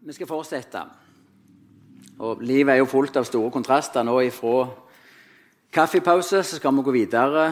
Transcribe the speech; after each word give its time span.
Vi 0.00 0.12
skal 0.12 0.26
fortsette. 0.26 0.80
Og 2.18 2.40
Livet 2.40 2.72
er 2.72 2.78
jo 2.80 2.88
fullt 2.88 3.16
av 3.20 3.26
store 3.28 3.50
kontraster. 3.52 4.04
Nå 4.04 4.14
ifra 4.24 4.70
kaffepause 5.72 6.40
så 6.40 6.56
skal 6.56 6.72
vi 6.76 6.84
gå 6.86 6.94
videre 6.94 7.44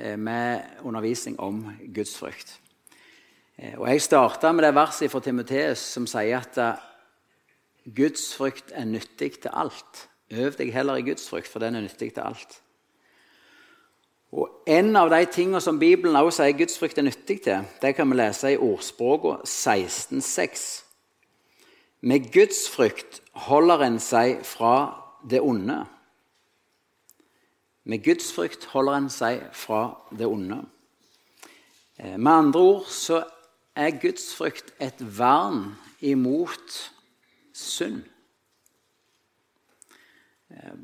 eh, 0.00 0.16
med 0.16 0.80
undervisning 0.84 1.36
om 1.40 1.60
gudsfrykt. 1.94 2.56
frykt. 2.56 2.60
Og 3.76 3.88
Jeg 3.88 4.02
starta 4.02 4.52
med 4.52 4.64
det 4.64 4.74
verset 4.74 5.10
fra 5.10 5.20
Timoteus 5.20 5.78
som 5.78 6.06
sier 6.06 6.40
at 6.40 6.56
Guds 6.56 7.94
gudsfrykt 7.94 8.72
er 8.72 8.84
nyttig 8.84 9.32
til 9.40 9.50
alt. 9.52 10.08
Øv 10.30 10.52
deg 10.56 10.72
heller 10.72 10.96
i 10.96 11.02
gudsfrykt, 11.02 11.48
for 11.48 11.58
den 11.58 11.74
er 11.74 11.80
nyttig 11.80 12.14
til 12.14 12.20
alt. 12.20 12.62
Og 14.32 14.48
En 14.66 14.96
av 14.96 15.10
de 15.10 15.24
tingene 15.26 15.60
som 15.60 15.78
Bibelen 15.78 16.16
også 16.16 16.44
sier 16.44 16.56
gudsfrykt 16.56 16.98
er 16.98 17.02
nyttig 17.02 17.42
til, 17.42 17.66
det 17.82 17.94
kan 17.94 18.10
vi 18.10 18.16
lese 18.16 18.52
i 18.52 18.56
ordspråket 18.56 19.44
16,6. 19.44 20.89
Med 22.00 22.32
Guds 22.32 22.68
frykt 22.72 23.20
holder 23.32 23.82
en 23.84 23.98
seg 24.00 24.40
fra 24.48 24.74
det 25.28 25.42
onde. 25.44 25.82
Med 27.84 28.04
Guds 28.04 28.30
frykt 28.32 28.64
holder 28.72 29.02
en 29.02 29.10
seg 29.12 29.42
fra 29.56 29.82
det 30.16 30.28
onde. 30.28 30.62
Eh, 31.98 32.16
Med 32.16 32.32
andre 32.32 32.60
ord 32.60 32.88
så 32.88 33.24
er 33.76 34.00
Guds 34.00 34.30
frykt 34.34 34.72
et 34.80 34.96
vern 35.18 35.76
imot 36.00 36.78
synd. 37.52 38.02
Eh, 40.50 40.80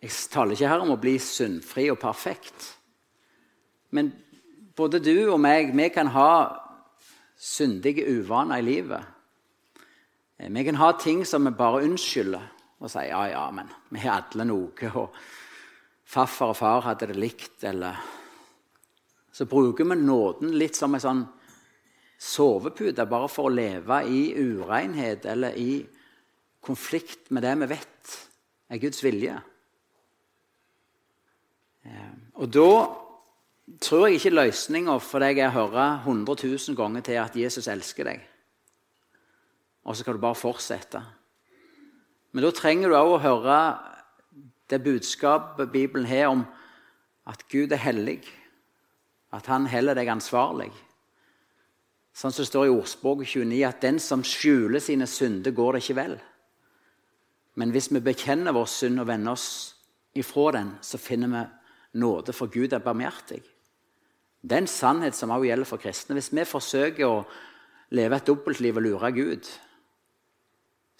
Jeg 0.00 0.10
taler 0.32 0.56
ikke 0.56 0.68
her 0.68 0.80
om 0.80 0.94
å 0.94 1.00
bli 1.00 1.18
syndfri 1.20 1.90
og 1.92 1.98
perfekt. 2.00 2.78
Men 3.92 4.14
både 4.76 4.96
du 5.04 5.28
og 5.28 5.40
meg 5.40 5.74
vi 5.76 5.88
kan 5.92 6.08
ha 6.14 6.56
syndige 7.36 8.06
uvaner 8.08 8.62
i 8.62 8.64
livet. 8.64 9.04
Eh, 10.40 10.48
Vi 10.50 10.64
kan 10.64 10.74
ha 10.74 10.92
ting 10.92 11.24
som 11.26 11.44
vi 11.44 11.50
bare 11.50 11.84
unnskylder 11.84 12.48
og 12.80 12.88
sier 12.88 13.10
ja, 13.12 13.26
ja, 13.28 13.50
men 13.52 13.68
vi 13.92 14.00
har 14.00 14.24
alle 14.24 14.46
noe. 14.48 14.92
og 14.94 15.12
Farfar 16.10 16.54
og 16.54 16.56
far 16.56 16.80
hadde 16.88 17.06
det 17.12 17.16
likt, 17.20 17.64
eller 17.64 17.96
Så 19.32 19.46
bruker 19.46 19.84
vi 19.84 19.94
nåden 19.94 20.56
litt 20.58 20.74
som 20.76 20.94
en 20.94 21.00
sånn 21.00 21.20
sovepute 22.18 23.06
bare 23.08 23.28
for 23.28 23.48
å 23.48 23.54
leve 23.54 24.00
i 24.10 24.34
urenhet 24.36 25.24
eller 25.24 25.54
i 25.56 25.86
konflikt 26.60 27.30
med 27.30 27.42
det 27.46 27.54
vi 27.62 27.68
vet 27.70 28.16
er 28.70 28.82
Guds 28.82 29.04
vilje. 29.04 29.38
Eh, 31.86 32.10
Og 32.34 32.50
da 32.50 32.96
tror 33.80 34.08
jeg 34.08 34.18
ikke 34.18 34.34
løsninga 34.34 34.98
for 35.00 35.20
deg 35.20 35.38
er 35.38 35.48
å 35.48 35.54
høre 35.54 35.86
100 36.04 36.36
000 36.42 36.76
ganger 36.76 37.00
til 37.06 37.20
at 37.22 37.36
Jesus 37.36 37.68
elsker 37.68 38.04
deg. 38.04 38.29
Og 39.84 39.96
så 39.96 40.02
skal 40.02 40.16
du 40.16 40.22
bare 40.22 40.38
fortsette. 40.38 41.00
Men 42.32 42.44
da 42.44 42.52
trenger 42.54 42.90
du 42.90 42.98
òg 42.98 43.14
å 43.16 43.22
høre 43.24 43.60
det 44.70 44.82
budskapet 44.84 45.72
Bibelen 45.72 46.06
har 46.06 46.30
om 46.30 46.44
at 47.30 47.42
Gud 47.50 47.72
er 47.72 47.82
hellig. 47.82 48.20
At 49.34 49.46
han 49.50 49.68
heller 49.70 49.98
deg 49.98 50.10
ansvarlig. 50.10 50.70
Sånn 52.14 52.34
som 52.34 52.42
det 52.42 52.50
står 52.50 52.66
i 52.68 52.74
ordspråket 52.74 53.32
29, 53.36 53.60
at 53.66 53.82
den 53.82 54.00
som 54.02 54.24
skjuler 54.26 54.82
sine 54.82 55.06
synder, 55.08 55.54
går 55.54 55.76
det 55.76 55.84
ikke 55.84 55.98
vel. 56.00 56.16
Men 57.58 57.72
hvis 57.74 57.90
vi 57.92 58.02
bekjenner 58.02 58.54
vår 58.54 58.68
synd 58.70 59.02
og 59.02 59.08
vender 59.10 59.36
oss 59.36 59.48
ifra 60.18 60.50
den, 60.58 60.74
så 60.82 60.98
finner 60.98 61.30
vi 61.32 61.44
nåde, 62.02 62.34
for 62.34 62.50
Gud 62.50 62.74
er 62.74 62.82
barmhjertig. 62.84 63.40
Det 64.40 64.56
er 64.56 64.62
en 64.64 64.70
sannhet 64.70 65.16
som 65.16 65.32
også 65.34 65.48
gjelder 65.50 65.68
for 65.68 65.82
kristne. 65.82 66.16
Hvis 66.16 66.32
vi 66.32 66.46
forsøker 66.48 67.06
å 67.06 67.24
leve 67.94 68.16
et 68.16 68.26
dobbeltliv 68.26 68.78
og 68.78 68.86
lure 68.86 69.10
Gud, 69.12 69.50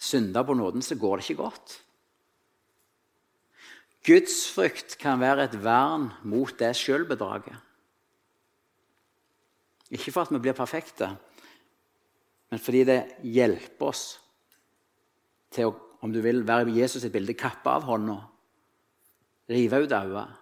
synde 0.01 0.41
på 0.45 0.55
nåden, 0.57 0.81
så 0.81 0.97
går 0.97 1.19
det 1.19 1.29
ikke 1.29 1.43
godt. 1.43 1.75
Gudsfrykt 4.05 4.97
kan 4.97 5.21
være 5.21 5.45
et 5.45 5.59
vern 5.61 6.09
mot 6.25 6.53
det 6.57 6.73
sjølbedraget. 6.79 7.57
Ikke 9.91 10.13
for 10.13 10.25
at 10.25 10.33
vi 10.33 10.41
blir 10.41 10.57
perfekte, 10.57 11.11
men 12.49 12.59
fordi 12.59 12.83
det 12.87 12.99
hjelper 13.27 13.91
oss 13.91 14.05
til 15.51 15.69
å 15.69 15.77
om 16.01 16.09
du 16.09 16.17
vil, 16.21 16.41
være 16.47 16.73
Jesus 16.73 17.03
sitt 17.03 17.13
bilde, 17.13 17.37
kappe 17.37 17.69
av 17.69 17.85
hånda, 17.85 18.17
rive 19.53 19.83
ut 19.83 19.91
øyet. 19.93 20.37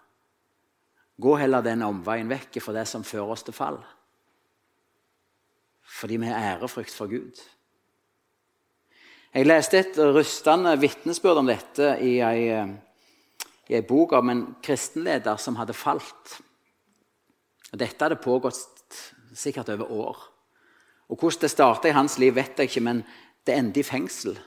Gå 1.19 1.33
heller 1.35 1.65
den 1.65 1.83
omveien 1.83 2.29
vekk 2.31 2.61
fra 2.63 2.77
det 2.77 2.85
som 2.87 3.03
fører 3.03 3.33
oss 3.33 3.43
til 3.43 3.55
fall. 3.55 3.81
Fordi 5.99 6.19
vi 6.21 6.29
har 6.29 6.53
ærefrykt 6.53 6.95
for 6.95 7.11
Gud. 7.11 7.41
Jeg 9.29 9.45
leste 9.45 9.77
et 9.77 9.97
rystende 10.15 10.71
vitnesbyrd 10.81 11.43
om 11.43 11.49
dette 11.49 11.91
i 12.01 12.15
ei, 12.25 12.49
i 13.69 13.75
ei 13.77 13.85
bok 13.85 14.15
om 14.17 14.31
en 14.31 14.43
kristenleder 14.65 15.37
som 15.37 15.59
hadde 15.59 15.75
falt. 15.77 16.39
Og 17.69 17.77
dette 17.77 18.01
hadde 18.01 18.17
pågått 18.23 18.97
sikkert 19.37 19.69
over 19.69 19.91
år. 19.91 20.23
Og 21.09 21.17
Hvordan 21.17 21.41
det 21.41 21.51
starta 21.51 21.89
i 21.89 21.93
hans 21.93 22.17
liv, 22.17 22.33
vet 22.35 22.57
jeg 22.57 22.69
ikke, 22.69 22.85
men 22.85 23.03
det 23.45 23.53
endte 23.57 23.81
i 23.81 23.85
fengsel. 23.85 24.37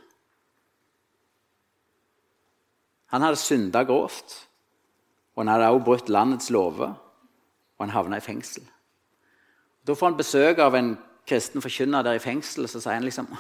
Han 3.15 3.23
hadde 3.23 3.39
synda 3.39 3.85
grovt, 3.87 4.35
og 5.35 5.45
han 5.45 5.53
hadde 5.53 5.71
også 5.71 5.85
brutt 5.85 6.09
landets 6.09 6.51
lover, 6.51 6.95
og 7.79 7.87
han 7.87 7.95
havna 7.95 8.19
i 8.19 8.25
fengsel. 8.25 8.65
Da 9.87 9.95
får 9.95 10.11
han 10.11 10.19
besøk 10.19 10.59
av 10.63 10.75
en 10.79 10.95
kristen 11.27 11.63
forkynner 11.63 12.03
der 12.03 12.19
i 12.19 12.23
fengsel, 12.23 12.67
så 12.67 12.81
sier 12.81 12.99
han 12.99 13.07
liksom 13.07 13.31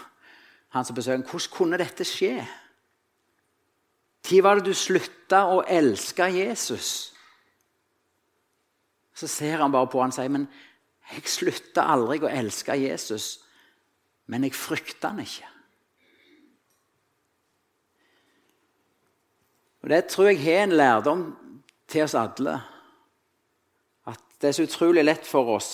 han 0.73 0.85
som 0.85 0.97
besøker, 0.97 1.29
hvordan 1.29 1.53
kunne 1.53 1.79
dette 1.81 2.05
skje? 2.09 2.41
Når 4.31 4.43
var 4.43 4.57
det 4.57 4.71
du 4.71 4.75
slutta 4.75 5.43
å 5.53 5.63
elske 5.69 6.29
Jesus? 6.33 7.13
Så 9.13 9.29
ser 9.29 9.61
han 9.61 9.73
bare 9.73 9.91
på 9.93 10.01
han 10.01 10.15
og 10.15 10.17
sier, 10.17 10.33
men 10.33 10.47
jeg 11.13 11.29
slutta 11.29 11.85
aldri 11.93 12.23
å 12.25 12.31
elske 12.31 12.77
Jesus, 12.81 13.43
men 14.33 14.47
jeg 14.47 14.57
frykter 14.57 15.13
han 15.13 15.21
ikke. 15.21 15.51
Og 19.83 19.91
Det 19.91 20.05
tror 20.09 20.31
jeg 20.31 20.45
har 20.45 20.63
en 20.63 20.77
lærdom 20.79 21.23
til 21.91 22.07
oss 22.07 22.15
alle. 22.15 22.57
At 24.07 24.23
det 24.41 24.49
er 24.49 24.57
så 24.57 24.65
utrolig 24.65 25.05
lett 25.05 25.27
for 25.27 25.53
oss 25.59 25.73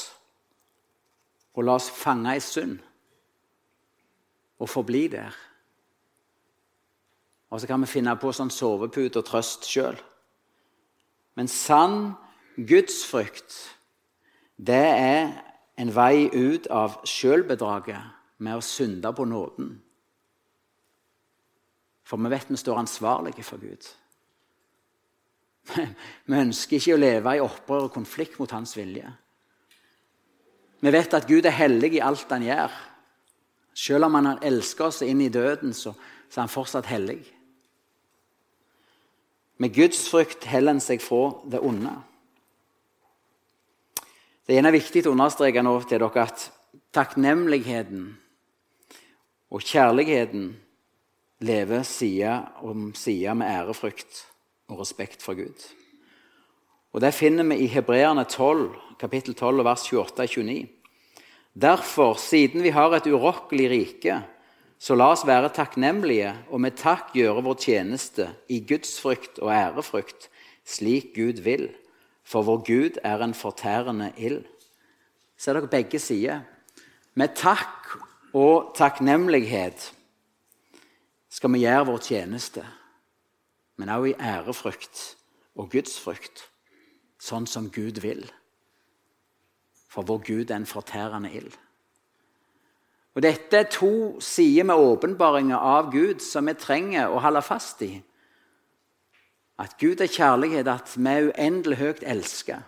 å 1.55 1.63
la 1.63 1.77
oss 1.79 1.91
fange 1.93 2.35
i 2.35 2.43
synd 2.43 2.88
og 4.59 4.69
forbli 4.69 5.07
der. 5.13 5.35
Og 7.51 7.61
så 7.61 7.67
kan 7.67 7.81
vi 7.81 7.89
finne 7.89 8.15
på 8.21 8.33
sånn 8.35 8.53
sovepute 8.53 9.21
og 9.21 9.27
trøst 9.29 9.69
sjøl. 9.69 9.97
Men 11.39 11.49
sann 11.49 12.13
gudsfrykt, 12.59 13.55
det 14.59 14.85
er 14.91 15.31
en 15.79 15.93
vei 15.95 16.27
ut 16.35 16.67
av 16.75 16.99
sjølbedraget 17.07 18.43
med 18.43 18.59
å 18.59 18.65
synde 18.65 19.13
på 19.15 19.25
nåden. 19.29 19.71
For 22.09 22.21
vi 22.21 22.33
vet 22.33 22.51
vi 22.51 22.59
står 22.59 22.81
ansvarlige 22.81 23.45
for 23.47 23.63
Gud. 23.63 23.87
Vi 26.25 26.33
ønsker 26.33 26.79
ikke 26.79 26.95
å 26.97 27.01
leve 27.01 27.35
i 27.37 27.41
opprør 27.45 27.91
og 27.91 27.93
konflikt 27.93 28.39
mot 28.41 28.53
hans 28.57 28.71
vilje. 28.73 29.05
Vi 30.81 30.93
vet 30.95 31.13
at 31.13 31.27
Gud 31.29 31.45
er 31.45 31.53
hellig 31.53 31.91
i 31.99 32.01
alt 32.01 32.31
han 32.33 32.47
gjør. 32.47 32.73
Selv 33.79 34.09
om 34.09 34.17
han 34.19 34.43
elsker 34.43 34.89
oss 34.91 35.03
inn 35.07 35.21
i 35.23 35.31
døden, 35.31 35.75
så, 35.77 35.93
så 36.27 36.41
er 36.41 36.47
han 36.47 36.53
fortsatt 36.53 36.89
hellig. 36.91 37.21
Med 39.59 39.75
Guds 39.75 40.05
frykt 40.11 40.47
heller 40.51 40.75
en 40.75 40.83
seg 40.83 41.03
fra 41.03 41.31
det 41.51 41.63
onde. 41.63 41.93
Det 44.49 44.57
er 44.59 44.73
viktig 44.73 45.05
å 45.07 45.13
understreke 45.13 45.63
nå 45.63 45.75
til 45.85 46.01
dere 46.01 46.25
at 46.25 46.47
takknemligheten 46.97 48.07
og 49.53 49.65
kjærligheten 49.65 50.49
lever 51.45 51.85
side 51.87 52.33
om 52.67 52.91
side 52.99 53.35
med 53.39 53.51
ærefrykt 53.51 54.25
og 54.73 54.81
respekt 54.83 55.23
for 55.23 55.39
Gud. 55.39 55.59
Og 56.93 57.01
Det 57.01 57.13
finner 57.15 57.45
vi 57.45 57.63
i 57.63 57.71
Hebreerne 57.71 58.25
12, 58.25 58.73
kapittel 58.99 59.35
12, 59.35 59.65
vers 59.65 59.85
28-29. 59.93 60.78
Derfor, 61.59 62.15
siden 62.15 62.63
vi 62.63 62.71
har 62.71 62.93
et 62.95 63.07
urokkelig 63.11 63.71
rike, 63.71 64.21
så 64.79 64.95
la 64.95 65.09
oss 65.11 65.25
være 65.27 65.51
takknemlige 65.51 66.31
og 66.55 66.61
med 66.63 66.77
takk 66.79 67.11
gjøre 67.17 67.43
vår 67.43 67.59
tjeneste 67.65 68.29
i 68.47 68.61
gudsfrykt 68.63 69.41
og 69.43 69.51
ærefrykt, 69.51 70.29
slik 70.63 71.17
Gud 71.17 71.43
vil. 71.43 71.67
For 72.23 72.47
vår 72.47 72.63
Gud 72.69 73.01
er 73.03 73.25
en 73.25 73.35
fortærende 73.35 74.13
ild. 74.17 74.45
Ser 75.39 75.59
dere 75.59 75.71
begge 75.73 75.99
sider? 75.99 76.45
Med 77.19 77.35
takk 77.35 77.97
og 78.37 78.75
takknemlighet 78.79 79.91
skal 81.33 81.53
vi 81.57 81.65
gjøre 81.65 81.87
vår 81.91 82.03
tjeneste, 82.07 82.63
men 83.79 83.91
også 83.91 84.13
i 84.13 84.19
ærefrykt 84.21 85.01
og 85.59 85.73
gudsfrykt, 85.73 86.45
sånn 87.19 87.51
som 87.51 87.67
Gud 87.75 87.99
vil. 88.05 88.29
For 89.89 90.03
vår 90.03 90.21
Gud 90.27 90.51
er 90.51 90.57
en 90.57 90.67
fortærende 90.67 91.33
ild. 91.33 91.53
Og 93.15 93.23
Dette 93.23 93.57
er 93.57 93.71
to 93.73 94.21
sider 94.21 94.65
med 94.65 94.79
åpenbaringer 94.79 95.57
av 95.57 95.91
Gud 95.91 96.21
som 96.23 96.47
vi 96.47 96.55
trenger 96.55 97.11
å 97.11 97.23
holde 97.25 97.43
fast 97.43 97.83
i. 97.83 97.97
At 99.59 99.75
Gud 99.81 100.01
er 100.01 100.13
kjærlighet, 100.13 100.69
at 100.71 100.93
vi 100.95 101.11
er 101.11 101.33
uendelig 101.33 101.81
høyt 101.81 102.05
elsket. 102.07 102.63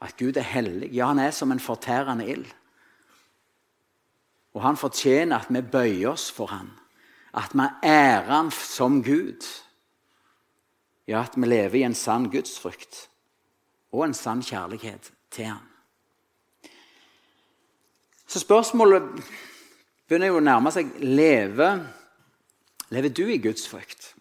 At 0.00 0.16
Gud 0.16 0.36
er 0.40 0.46
hellig. 0.46 0.88
Ja, 0.94 1.10
han 1.10 1.20
er 1.20 1.34
som 1.36 1.52
en 1.52 1.60
fortærende 1.60 2.24
ild. 2.32 2.46
Og 4.56 4.62
han 4.64 4.80
fortjener 4.80 5.36
at 5.36 5.52
vi 5.52 5.60
bøyer 5.60 6.14
oss 6.14 6.30
for 6.32 6.48
han. 6.48 6.72
At 7.36 7.52
vi 7.52 7.68
ærer 7.84 8.32
han 8.32 8.50
som 8.50 9.02
Gud. 9.04 9.44
Ja, 11.06 11.20
at 11.22 11.36
vi 11.36 11.46
lever 11.46 11.82
i 11.82 11.84
en 11.86 11.94
sann 11.94 12.30
gudsfrykt 12.32 13.08
og 13.92 14.04
en 14.04 14.16
sann 14.16 14.40
kjærlighet 14.42 15.12
til 15.30 15.52
han. 15.52 15.75
Så 18.26 18.42
spørsmålet 18.42 19.06
begynner 20.06 20.32
jo 20.32 20.40
å 20.40 20.44
nærme 20.44 20.72
seg 20.74 20.90
lever, 21.02 21.82
lever 22.94 23.14
du 23.14 23.24
i 23.30 23.40
Guds 23.42 23.68
frykt? 23.70 24.12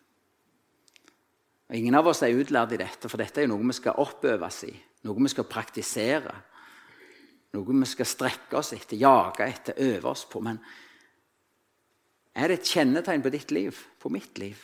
Og 1.65 1.77
Ingen 1.79 1.97
av 1.97 2.07
oss 2.11 2.21
er 2.21 2.37
utlært 2.37 2.75
i 2.75 2.81
dette, 2.81 3.09
for 3.09 3.21
dette 3.21 3.41
er 3.41 3.47
jo 3.47 3.55
noe 3.55 3.65
vi 3.65 3.77
skal 3.77 3.97
oppøves 4.01 4.61
i. 4.67 4.73
Noe 5.05 5.25
vi 5.25 5.33
skal 5.33 5.49
praktisere. 5.49 6.35
Noe 7.57 7.77
vi 7.81 7.89
skal 7.89 8.09
strekke 8.09 8.59
oss 8.59 8.73
etter, 8.77 8.99
jage 9.01 9.47
etter, 9.49 9.79
øve 9.81 10.11
oss 10.13 10.25
på. 10.29 10.41
Men 10.45 10.61
er 12.35 12.51
det 12.51 12.59
et 12.59 12.73
kjennetegn 12.75 13.25
på 13.25 13.33
ditt 13.33 13.53
liv, 13.55 13.81
på 13.97 14.11
mitt 14.13 14.37
liv? 14.37 14.59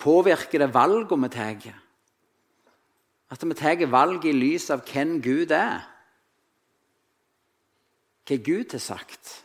Påvirker 0.00 0.64
det 0.64 0.72
valgene 0.74 1.28
vi 1.28 1.32
tar? 1.36 1.80
At 3.32 3.44
vi 3.44 3.56
tar 3.58 3.86
valg 3.92 4.24
i 4.24 4.32
lys 4.32 4.70
av 4.72 4.84
hvem 4.88 5.18
Gud 5.24 5.52
er? 5.52 5.91
Hva 8.32 8.38
Gud 8.40 8.72
har 8.72 8.80
sagt? 8.80 9.44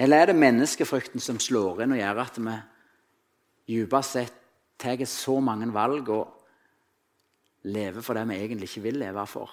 Eller 0.00 0.16
er 0.22 0.30
det 0.30 0.40
menneskefrykten 0.40 1.20
som 1.20 1.36
slår 1.36 1.82
inn 1.84 1.92
og 1.92 2.00
gjør 2.00 2.20
at 2.22 2.38
vi 2.40 2.54
dypest 3.74 4.16
sett 4.16 4.38
tar 4.80 5.02
så 5.04 5.34
mange 5.44 5.68
valg 5.74 6.08
og 6.08 7.68
lever 7.68 8.00
for 8.00 8.16
det 8.16 8.24
vi 8.30 8.38
egentlig 8.40 8.70
ikke 8.70 8.86
vil 8.88 8.98
leve 9.02 9.26
for. 9.28 9.52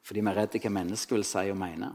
Fordi 0.00 0.24
vi 0.24 0.32
er 0.32 0.40
redde 0.40 0.64
hva 0.64 0.72
mennesket 0.72 1.12
vil 1.18 1.28
si 1.28 1.44
og 1.52 1.60
mene. 1.60 1.92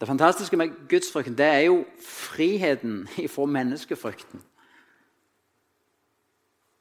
Det 0.00 0.08
fantastiske 0.08 0.56
med 0.56 0.72
gudsfrykten 0.88 1.36
det 1.36 1.52
er 1.52 1.64
jo 1.68 1.82
friheten 2.00 3.02
ifra 3.20 3.44
menneskefrykten. 3.44 4.40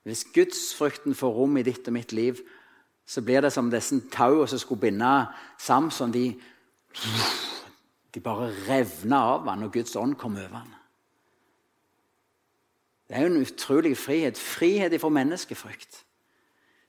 Hvis 0.08 0.24
gudsfrykten 0.32 1.16
får 1.16 1.36
rom 1.36 1.58
i 1.58 1.68
ditt 1.68 1.88
og 1.92 2.00
mitt 2.00 2.16
liv, 2.16 2.40
så 3.06 3.22
blir 3.22 3.42
det 3.42 3.54
som 3.54 3.70
disse 3.70 4.00
tauene 4.12 4.48
som 4.50 4.60
skulle 4.60 4.82
binde 4.88 5.12
Samson. 5.62 6.14
De, 6.14 6.34
de 8.14 8.24
bare 8.24 8.50
revna 8.66 9.22
av 9.36 9.46
han 9.50 9.62
når 9.62 9.74
Guds 9.78 9.96
ånd 9.96 10.18
kom 10.18 10.40
over 10.40 10.58
han. 10.58 10.74
Det 13.06 13.18
er 13.18 13.28
jo 13.28 13.34
en 13.36 13.44
utrolig 13.46 13.94
frihet. 13.98 14.38
Frihet 14.38 14.94
ifra 14.94 15.12
menneskefrykt. 15.14 16.02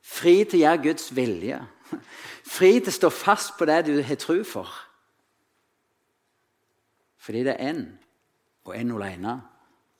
Fri 0.00 0.38
til 0.44 0.62
å 0.62 0.64
gjøre 0.64 0.84
Guds 0.86 1.10
vilje. 1.16 1.60
Fri 2.46 2.78
til 2.78 2.92
å 2.92 2.96
stå 2.96 3.12
fast 3.12 3.56
på 3.58 3.68
det 3.68 3.82
du 3.88 3.96
har 4.00 4.20
tro 4.22 4.38
for. 4.46 4.70
Fordi 7.20 7.42
det 7.44 7.56
er 7.56 7.72
én, 7.74 7.82
og 8.64 8.76
én 8.78 8.92
alene, 8.94 9.40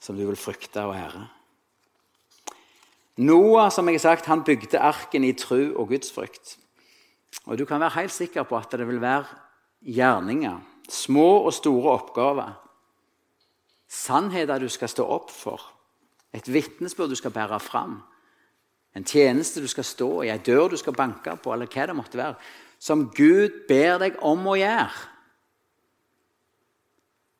som 0.00 0.16
du 0.16 0.22
vil 0.24 0.38
frykte 0.38 0.84
og 0.86 0.94
ære. 0.94 1.24
Noah 3.16 3.70
som 3.72 3.88
jeg 3.88 3.96
har 3.96 4.04
sagt, 4.04 4.26
han 4.26 4.44
bygde 4.44 4.78
arken 4.78 5.24
i 5.24 5.32
tru 5.32 5.72
og 5.76 5.88
gudsfrykt. 5.88 6.58
Og 7.46 7.58
Du 7.58 7.64
kan 7.64 7.80
være 7.80 8.00
helt 8.00 8.12
sikker 8.12 8.42
på 8.42 8.56
at 8.56 8.70
det 8.72 8.88
vil 8.88 9.00
være 9.00 9.24
gjerninger, 9.80 10.58
små 10.88 11.46
og 11.46 11.52
store 11.52 11.90
oppgaver, 11.90 12.52
sannheter 13.88 14.58
du 14.58 14.68
skal 14.68 14.88
stå 14.88 15.06
opp 15.06 15.30
for 15.30 15.72
et 16.36 16.52
vitnesbyrd 16.52 17.08
du 17.08 17.16
skal 17.16 17.32
bære 17.32 17.60
fram. 17.60 18.00
En 18.96 19.04
tjeneste 19.04 19.60
du 19.60 19.68
skal 19.68 19.84
stå 19.84 20.08
i, 20.22 20.30
ei 20.32 20.38
dør 20.38 20.68
du 20.72 20.76
skal 20.76 20.96
banke 20.96 21.36
på, 21.42 21.52
eller 21.52 21.68
hva 21.72 21.86
det 21.88 21.96
måtte 21.96 22.20
være. 22.20 22.36
Som 22.78 23.08
Gud 23.16 23.62
ber 23.68 24.00
deg 24.02 24.18
om 24.24 24.44
å 24.48 24.56
gjøre. 24.56 25.12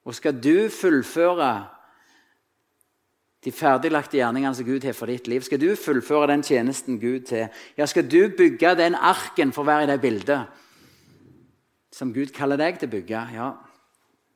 Og 0.06 0.14
skal 0.16 0.36
du 0.40 0.68
fullføre 0.72 1.50
de 3.46 3.52
ferdiglagte 3.54 4.18
gjerningene 4.18 4.58
som 4.58 4.66
Gud 4.66 4.82
har 4.82 4.94
for 4.98 5.06
ditt 5.06 5.28
liv, 5.30 5.44
skal 5.46 5.60
du 5.62 5.68
fullføre 5.78 6.32
den 6.32 6.42
tjenesten 6.42 6.98
Gud 6.98 7.28
til, 7.30 7.46
ja, 7.78 7.86
skal 7.86 8.08
du 8.10 8.26
bygge 8.34 8.72
den 8.78 8.98
arken 8.98 9.52
for 9.54 9.62
å 9.62 9.70
være 9.70 9.86
i 9.86 9.90
det 9.92 10.00
bildet 10.02 10.62
som 11.94 12.10
Gud 12.12 12.32
kaller 12.34 12.58
deg 12.60 12.80
til 12.80 12.90
å 12.90 12.94
bygge, 12.96 13.20
ja, 13.36 13.52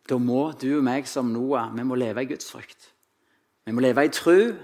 da 0.08 0.18
må 0.22 0.44
du 0.58 0.68
og 0.78 0.84
meg 0.86 1.08
som 1.10 1.32
Noah 1.34 1.72
vi 1.74 1.84
må 1.86 1.98
leve 1.98 2.22
i 2.22 2.28
Guds 2.30 2.48
frykt. 2.50 2.86
Vi 3.66 3.74
må 3.74 3.82
leve 3.82 4.06
i 4.06 4.12
tru 4.14 4.54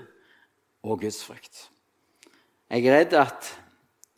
og 0.86 1.02
Guds 1.02 1.20
frykt. 1.26 1.66
Jeg 2.70 2.86
er 2.86 2.96
redd 3.00 3.16
at 3.18 3.50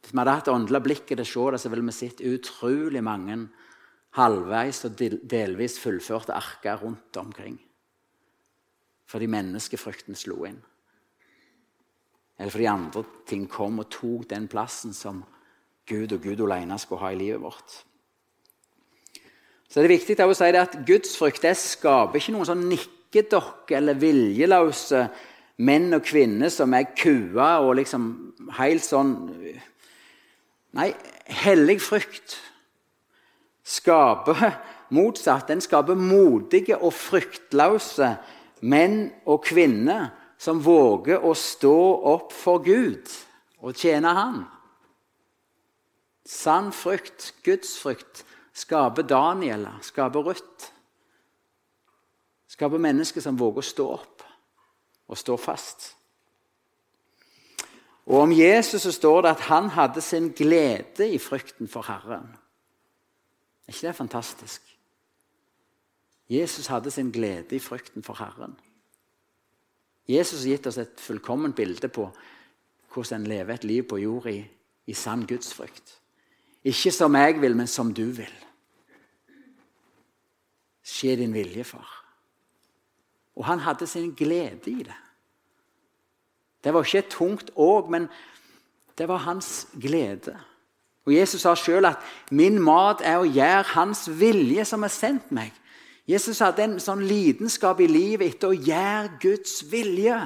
hvis 0.02 0.12
vi 0.12 0.20
hadde 0.20 0.36
hatt 0.38 0.52
åndelig 0.52 0.82
blikk 0.84 1.08
til 1.10 1.24
å 1.24 1.26
se 1.28 1.46
det, 1.52 1.60
så 1.60 1.72
ville 1.72 1.88
vi 1.88 1.96
sett 1.96 2.22
utrolig 2.24 3.02
mange 3.04 3.40
halvveis 4.16 4.84
og 4.88 5.02
delvis 5.28 5.80
fullførte 5.82 6.36
arker 6.36 6.84
rundt 6.84 7.16
omkring. 7.20 7.58
Fordi 9.08 9.28
menneskefrykten 9.30 10.18
slo 10.18 10.42
inn. 10.48 10.58
Eller 12.38 12.54
fordi 12.54 12.68
andre 12.70 13.04
ting 13.26 13.48
kom 13.50 13.80
og 13.82 13.90
tok 13.90 14.28
den 14.30 14.46
plassen 14.50 14.94
som 14.94 15.24
Gud 15.88 16.12
og 16.12 16.22
Gud 16.22 16.42
alene 16.44 16.76
skulle 16.78 17.02
ha 17.02 17.12
i 17.14 17.18
livet 17.18 17.40
vårt. 17.42 17.78
Så 19.68 19.80
det 19.80 19.84
er 19.84 19.88
det 19.88 19.96
viktig 19.98 20.24
å 20.24 20.36
si 20.36 20.50
at 20.56 20.76
Gudsfrykt 20.88 21.44
det 21.44 21.56
skaper 21.60 22.20
ikke 22.20 22.36
noen 22.36 22.48
sånn 22.48 22.68
nikkedokke 22.70 23.76
eller 23.76 23.98
viljeløse 24.00 25.02
menn 25.64 25.90
og 25.96 26.04
kvinner 26.06 26.52
som 26.52 26.72
er 26.76 26.92
kua 26.96 27.58
og 27.64 27.76
liksom 27.80 28.06
helt 28.60 28.84
sånn 28.86 29.16
Nei, 30.78 30.90
hellig 31.32 31.78
frykt 31.80 32.34
skaper 33.64 34.52
motsatt. 34.94 35.48
Den 35.48 35.62
skaper 35.64 35.96
modige 35.96 36.76
og 36.76 36.92
fryktløse 36.94 38.10
menn 38.62 39.08
og 39.26 39.42
kvinner 39.46 40.10
som 40.38 40.62
våger 40.62 41.24
å 41.24 41.34
stå 41.34 41.78
opp 42.12 42.32
for 42.34 42.62
Gud 42.64 43.10
og 43.58 43.74
tjene 43.76 44.14
Han. 44.14 44.40
Sann 46.28 46.72
frykt, 46.76 47.32
Guds 47.42 47.78
frykt, 47.80 48.24
skaper 48.52 49.06
Daniela, 49.08 49.78
skaper 49.82 50.26
Ruth. 50.26 50.72
Skaper 52.48 52.82
mennesker 52.82 53.24
som 53.24 53.38
våger 53.38 53.62
å 53.62 53.70
stå 53.70 53.86
opp 53.94 54.26
og 55.08 55.18
stå 55.18 55.36
fast. 55.40 55.94
Og 58.08 58.22
Om 58.22 58.32
Jesus 58.32 58.82
så 58.82 58.92
står 58.92 59.22
det 59.22 59.30
at 59.30 59.46
han 59.48 59.68
hadde 59.72 60.00
sin 60.00 60.30
glede 60.32 61.08
i 61.08 61.18
frykten 61.18 61.68
for 61.68 61.84
Herren. 61.88 62.28
Er 63.66 63.72
ikke 63.72 63.88
det 63.88 63.96
fantastisk? 63.96 64.77
Jesus 66.28 66.66
hadde 66.66 66.90
sin 66.90 67.12
glede 67.12 67.56
i 67.56 67.58
frykten 67.62 68.02
for 68.04 68.18
Herren. 68.20 68.56
Jesus 70.08 70.44
har 70.44 70.56
gitt 70.56 70.66
oss 70.66 70.78
et 70.80 71.00
fullkomment 71.00 71.56
bilde 71.56 71.88
på 71.88 72.08
hvordan 72.92 73.20
en 73.20 73.26
lever 73.28 73.54
et 73.54 73.64
liv 73.64 73.84
på 73.88 73.98
jord 74.00 74.26
i, 74.26 74.40
i 74.86 74.94
sann 74.96 75.26
gudsfrykt. 75.28 75.98
Ikke 76.64 76.92
som 76.92 77.14
jeg 77.16 77.40
vil, 77.40 77.56
men 77.56 77.66
som 77.66 77.92
du 77.94 78.04
vil. 78.16 78.32
Skje 80.84 81.16
din 81.20 81.34
vilje, 81.36 81.64
far. 81.64 81.90
Og 83.36 83.44
han 83.46 83.60
hadde 83.62 83.86
sin 83.86 84.10
glede 84.16 84.70
i 84.70 84.82
det. 84.82 84.96
Det 86.64 86.74
var 86.74 86.84
ikke 86.84 86.98
et 86.98 87.12
tungt 87.12 87.50
åg, 87.56 87.90
men 87.90 88.08
det 88.98 89.08
var 89.08 89.22
hans 89.28 89.68
glede. 89.80 90.34
Og 91.06 91.14
Jesus 91.14 91.40
sa 91.40 91.54
sjøl 91.54 91.84
at 91.84 91.96
'min 92.30 92.58
mat 92.60 93.00
er 93.00 93.16
å 93.18 93.24
gjøre 93.24 93.62
Hans 93.62 94.08
vilje 94.20 94.64
som 94.64 94.82
har 94.82 94.92
sendt 94.92 95.32
meg'. 95.32 95.54
Jesus 96.08 96.40
hadde 96.40 96.64
en 96.64 96.78
sånn 96.80 97.04
lidenskap 97.04 97.82
i 97.84 97.88
livet 97.90 98.32
etter 98.32 98.52
å 98.54 98.56
gjøre 98.56 99.18
Guds 99.20 99.60
vilje. 99.68 100.16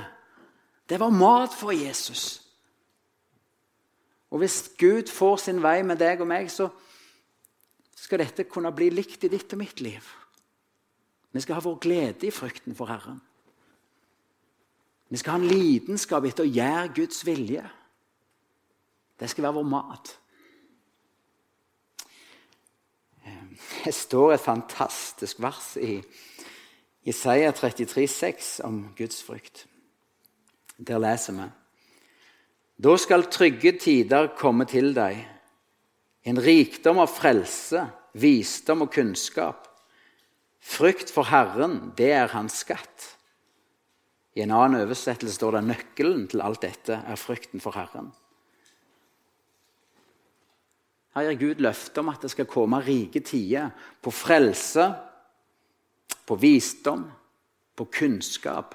Det 0.86 0.98
var 1.02 1.10
mat 1.14 1.54
for 1.56 1.74
Jesus. 1.74 2.38
Og 4.30 4.40
hvis 4.40 4.70
Gud 4.78 5.10
får 5.10 5.42
sin 5.42 5.58
vei 5.62 5.80
med 5.84 5.98
deg 6.00 6.22
og 6.22 6.30
meg, 6.30 6.48
så 6.54 6.70
skal 7.98 8.22
dette 8.22 8.46
kunne 8.48 8.70
bli 8.74 8.92
likt 8.94 9.26
i 9.26 9.32
ditt 9.32 9.52
og 9.52 9.60
mitt 9.60 9.82
liv. 9.82 10.06
Vi 11.32 11.42
skal 11.42 11.58
ha 11.58 11.64
vår 11.64 11.78
glede 11.82 12.28
i 12.28 12.32
frykten 12.34 12.76
for 12.78 12.90
Herren. 12.92 13.18
Vi 15.12 15.18
skal 15.20 15.34
ha 15.34 15.42
en 15.42 15.50
lidenskap 15.50 16.24
etter 16.24 16.46
å 16.46 16.52
gjøre 16.52 16.94
Guds 16.96 17.24
vilje. 17.26 17.64
Det 19.18 19.28
skal 19.28 19.48
være 19.48 19.58
vår 19.58 19.68
mat. 19.68 20.14
Det 23.84 23.94
står 23.94 24.34
et 24.34 24.44
fantastisk 24.44 25.40
vers 25.42 25.76
i 25.76 26.00
Isaiah 27.08 27.54
33, 27.54 28.06
6 28.08 28.60
om 28.64 28.84
Guds 28.96 29.22
frykt. 29.26 29.66
Der 30.78 31.02
leser 31.02 31.36
vi 31.36 31.48
Da 32.82 32.96
skal 32.98 33.28
trygge 33.30 33.76
tider 33.78 34.32
komme 34.38 34.66
til 34.66 34.94
deg, 34.94 35.20
En 36.22 36.38
rikdom 36.38 37.00
av 37.02 37.10
frelse, 37.10 37.80
visdom 38.14 38.84
og 38.84 38.92
kunnskap. 38.94 39.66
Frykt 40.62 41.10
for 41.10 41.26
Herren, 41.26 41.90
det 41.98 42.12
er 42.14 42.30
hans 42.30 42.60
skatt. 42.62 43.08
I 44.38 44.44
en 44.44 44.54
annen 44.54 44.84
oversettelse 44.84 45.34
står 45.34 45.58
det 45.58 45.64
nøkkelen 45.66 46.28
til 46.30 46.44
alt 46.46 46.62
dette 46.62 47.00
er 47.02 47.18
frykten 47.18 47.60
for 47.60 47.74
Herren. 47.74 48.12
Her 51.12 51.28
gir 51.28 51.40
Gud 51.40 51.64
løfte 51.64 52.00
om 52.00 52.08
at 52.12 52.22
det 52.24 52.30
skal 52.32 52.48
komme 52.48 52.80
rike 52.84 53.20
tider 53.20 53.72
på 54.02 54.12
frelse, 54.14 54.86
på 56.24 56.38
visdom, 56.40 57.04
på 57.76 57.88
kunnskap. 57.92 58.74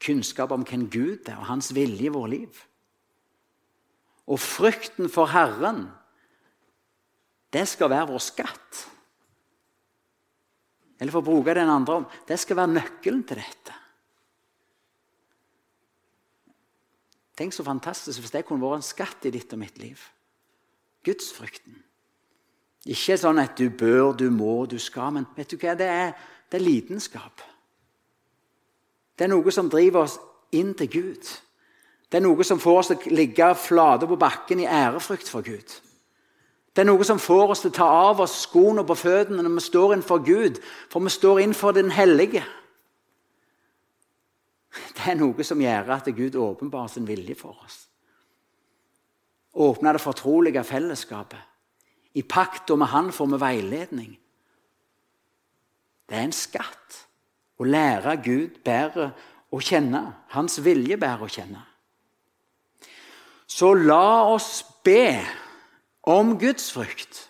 Kunnskap 0.00 0.54
om 0.54 0.64
hvem 0.64 0.88
Gud 0.92 1.28
er, 1.28 1.36
og 1.36 1.50
hans 1.50 1.72
vilje 1.76 2.08
i 2.08 2.12
vårt 2.12 2.32
liv. 2.32 2.64
Og 4.24 4.40
frykten 4.40 5.10
for 5.12 5.28
Herren, 5.28 5.84
det 7.52 7.66
skal 7.68 7.92
være 7.92 8.08
vår 8.08 8.24
skatt. 8.24 8.84
Eller 10.98 11.12
for 11.12 11.20
å 11.20 11.28
bruke 11.28 11.54
den 11.56 11.70
andre 11.70 12.00
om 12.00 12.06
det 12.28 12.38
skal 12.40 12.62
være 12.62 12.76
nøkkelen 12.78 13.24
til 13.28 13.40
dette. 13.42 13.80
Tenk 17.34 17.52
så 17.52 17.66
fantastisk 17.66 18.22
hvis 18.22 18.32
det 18.32 18.44
kunne 18.46 18.62
vært 18.62 18.80
en 18.80 18.86
skatt 18.86 19.26
i 19.26 19.32
ditt 19.34 19.52
og 19.52 19.60
mitt 19.60 19.80
liv. 19.82 20.00
Gudsfrykten. 21.04 21.80
Ikke 22.84 23.16
sånn 23.16 23.40
at 23.40 23.56
du 23.56 23.70
bør, 23.72 24.12
du 24.12 24.28
må, 24.32 24.64
du 24.68 24.76
skal, 24.82 25.14
men 25.16 25.26
vet 25.36 25.50
du 25.50 25.56
hva? 25.56 25.72
Det 25.78 25.88
er, 25.88 26.12
det 26.52 26.58
er 26.60 26.64
lidenskap. 26.64 27.44
Det 29.16 29.24
er 29.24 29.32
noe 29.32 29.52
som 29.54 29.70
driver 29.72 30.04
oss 30.04 30.18
inn 30.54 30.74
til 30.76 30.90
Gud. 30.90 31.30
Det 32.10 32.20
er 32.20 32.24
noe 32.26 32.44
som 32.46 32.60
får 32.60 32.80
oss 32.80 32.90
til 32.92 33.00
å 33.00 33.16
ligge 33.16 33.48
flate 33.58 34.08
på 34.10 34.18
bakken 34.20 34.60
i 34.62 34.68
ærefrykt 34.68 35.30
for 35.30 35.46
Gud. 35.46 35.76
Det 36.74 36.82
er 36.82 36.88
noe 36.88 37.06
som 37.06 37.22
får 37.22 37.54
oss 37.54 37.62
til 37.62 37.70
å 37.70 37.78
ta 37.78 37.86
av 38.10 38.20
oss 38.24 38.40
skoene 38.48 38.82
på 38.86 38.96
føttene 38.98 39.42
når 39.46 39.56
vi 39.56 39.64
står 39.64 39.94
innenfor 39.94 40.22
Gud, 40.26 40.60
for 40.90 41.04
vi 41.06 41.12
står 41.14 41.40
innenfor 41.44 41.76
den 41.76 41.92
hellige. 41.94 42.42
Det 44.94 45.06
er 45.12 45.18
noe 45.20 45.46
som 45.46 45.62
gjør 45.62 45.92
at 45.94 46.10
Gud 46.16 46.34
åpenbarer 46.34 46.90
sin 46.90 47.06
vilje 47.06 47.36
for 47.38 47.54
oss. 47.62 47.84
Åpner 49.54 49.92
det 49.92 50.02
fortrolige 50.02 50.64
fellesskapet. 50.64 51.38
I 52.14 52.22
pakta 52.22 52.76
med 52.76 52.86
Han 52.86 53.12
får 53.12 53.26
vi 53.26 53.40
veiledning. 53.40 54.18
Det 56.08 56.16
er 56.16 56.26
en 56.26 56.36
skatt 56.36 56.98
å 57.58 57.66
lære 57.66 58.16
Gud 58.22 58.60
bedre 58.66 59.12
å 59.54 59.60
kjenne. 59.62 60.02
Hans 60.34 60.58
vilje 60.62 60.98
bedre 61.00 61.26
å 61.26 61.30
kjenne. 61.30 61.62
Så 63.46 63.72
la 63.74 64.26
oss 64.26 64.64
be 64.84 65.22
om 66.02 66.34
Guds 66.38 66.72
frykt. 66.74 67.28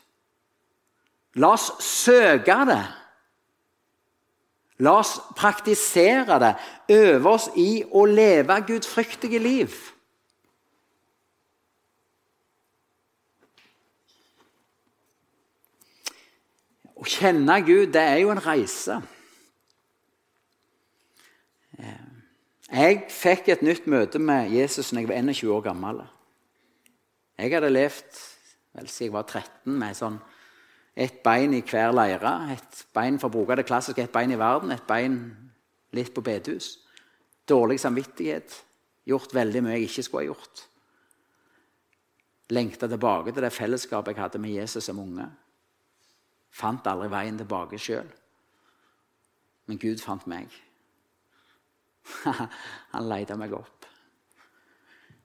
La 1.34 1.54
oss 1.54 1.70
søke 1.82 2.56
det. 2.68 2.82
La 4.82 4.96
oss 4.98 5.16
praktisere 5.38 6.38
det, 6.42 6.54
øve 6.90 7.30
oss 7.30 7.48
i 7.56 7.84
å 7.94 8.04
leve 8.10 8.56
gudfryktige 8.66 9.38
liv. 9.38 9.74
Å 17.04 17.08
kjenne 17.12 17.58
Gud, 17.66 17.90
det 17.92 18.00
er 18.00 18.22
jo 18.22 18.30
en 18.32 18.40
reise. 18.40 18.94
Jeg 22.74 23.02
fikk 23.12 23.50
et 23.52 23.64
nytt 23.66 23.84
møte 23.92 24.16
med 24.16 24.48
Jesus 24.54 24.88
da 24.88 25.02
jeg 25.02 25.10
var 25.10 25.20
21 25.20 25.50
år 25.52 25.66
gammel. 25.66 26.00
Jeg 27.36 27.52
hadde 27.52 27.68
levd 27.68 28.22
vel 28.72 28.88
siden 28.88 29.10
jeg 29.10 29.14
var 29.18 29.28
13 29.28 29.76
med 29.82 29.98
sånn 29.98 30.16
ett 30.96 31.20
bein 31.26 31.52
i 31.52 31.60
hver 31.66 31.92
leire. 31.92 32.32
Et 32.56 32.80
bein 32.96 33.20
for 33.20 33.28
å 33.28 33.36
bruke 33.36 33.60
det 33.60 33.66
klassiske, 33.68 34.00
et 34.00 34.14
bein 34.14 34.32
i 34.32 34.40
verden, 34.40 34.72
et 34.72 34.88
bein 34.88 35.20
litt 35.92 36.14
på 36.16 36.24
bedehus. 36.24 36.78
Dårlig 37.44 37.82
samvittighet. 37.84 38.56
Gjort 39.04 39.36
veldig 39.36 39.60
mye 39.60 39.76
jeg 39.76 39.90
ikke 39.90 40.08
skulle 40.08 40.24
ha 40.24 40.32
gjort. 40.32 40.66
Lengta 42.56 42.88
tilbake 42.88 43.34
til 43.34 43.44
det 43.44 43.52
fellesskapet 43.52 44.14
jeg 44.14 44.24
hadde 44.24 44.40
med 44.40 44.56
Jesus 44.56 44.88
som 44.88 45.04
unge. 45.04 45.28
Fant 46.54 46.86
aldri 46.86 47.10
veien 47.10 47.38
tilbake 47.38 47.80
sjøl. 47.82 48.10
Men 49.66 49.80
Gud 49.80 50.02
fant 50.02 50.26
meg. 50.30 50.52
han 52.94 53.08
leita 53.08 53.36
meg 53.40 53.56
opp. 53.56 53.88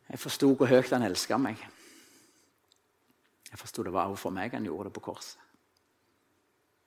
Jeg 0.09 0.21
forsto 0.21 0.53
hvor 0.55 0.71
høyt 0.71 0.95
han 0.95 1.05
elska 1.05 1.37
meg. 1.37 1.59
Jeg 3.49 3.59
forsto 3.59 3.85
det 3.85 3.93
var 3.93 4.15
for 4.17 4.33
meg 4.33 4.55
han 4.55 4.65
gjorde 4.65 4.89
det 4.89 4.95
på 4.95 5.05
korset. 5.09 5.37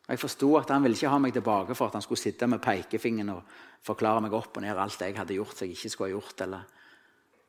Jeg 0.08 0.18
forsto 0.18 0.48
at 0.58 0.70
han 0.74 0.82
ville 0.82 0.98
ikke 0.98 1.12
ha 1.12 1.18
meg 1.22 1.34
tilbake 1.36 1.76
for 1.78 1.86
at 1.86 1.94
han 1.96 2.02
skulle 2.02 2.20
sitte 2.20 2.48
med 2.50 2.60
pekefingeren 2.62 3.36
og 3.36 3.52
forklare 3.86 4.24
meg 4.24 4.34
opp 4.34 4.58
og 4.58 4.64
ned 4.64 4.78
alt 4.78 5.00
jeg 5.00 5.14
hadde 5.16 5.36
gjort 5.36 5.54
som 5.54 5.68
jeg 5.68 5.76
ikke 5.76 5.92
skulle 5.92 6.08
ha 6.10 6.16
gjort, 6.16 6.42
eller 6.42 6.64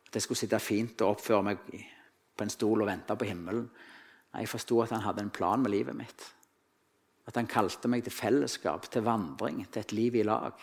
at 0.06 0.20
jeg 0.20 0.26
skulle 0.28 0.42
sitte 0.44 0.60
fint 0.62 1.02
og 1.02 1.16
oppføre 1.16 1.48
meg 1.50 1.66
på 2.38 2.46
en 2.46 2.54
stol 2.54 2.86
og 2.86 2.90
vente 2.90 3.18
på 3.18 3.28
himmelen. 3.28 3.66
Jeg 4.38 4.50
forsto 4.50 4.80
at 4.84 4.94
han 4.94 5.02
hadde 5.06 5.26
en 5.26 5.34
plan 5.34 5.62
med 5.62 5.74
livet 5.74 5.98
mitt. 5.98 6.28
At 7.28 7.40
han 7.40 7.48
kalte 7.48 7.88
meg 7.88 8.04
til 8.04 8.16
fellesskap, 8.16 8.90
til 8.92 9.06
vandring, 9.06 9.64
til 9.72 9.84
et 9.84 9.96
liv 9.96 10.16
i 10.20 10.26
lag. 10.28 10.58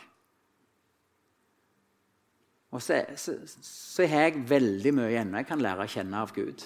Og 2.70 2.82
så, 2.82 3.00
så, 3.16 3.34
så 3.64 4.06
har 4.06 4.28
jeg 4.28 4.44
veldig 4.50 4.92
mye 4.94 5.22
ennå 5.22 5.40
jeg 5.40 5.48
kan 5.48 5.62
lære 5.62 5.86
å 5.86 5.90
kjenne 5.90 6.20
av 6.22 6.34
Gud. 6.36 6.62